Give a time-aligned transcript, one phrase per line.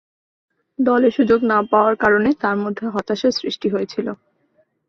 [0.79, 4.07] দলে সুযোগ না পাওয়ার কারণে তার মধ্যে হতাশার সৃষ্টি হয়েছিল।